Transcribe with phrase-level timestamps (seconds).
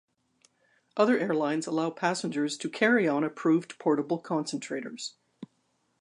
[0.97, 5.11] Other airlines allow passengers to carry on approved portable concentrators.